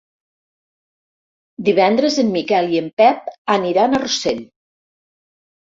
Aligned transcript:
Divendres 1.69 2.19
en 2.25 2.33
Miquel 2.39 2.75
i 2.77 2.81
en 2.85 2.91
Pep 3.03 3.31
aniran 3.59 3.95
a 4.01 4.05
Rossell. 4.07 4.45